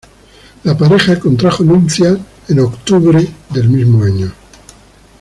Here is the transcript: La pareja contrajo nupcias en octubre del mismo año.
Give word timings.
La 0.63 0.75
pareja 0.75 1.19
contrajo 1.19 1.63
nupcias 1.63 2.17
en 2.47 2.57
octubre 2.59 3.23
del 3.51 3.69
mismo 3.69 4.03
año. 4.03 4.31